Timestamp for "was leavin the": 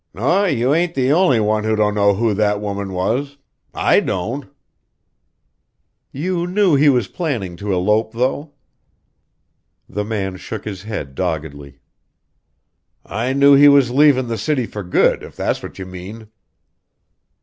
13.67-14.39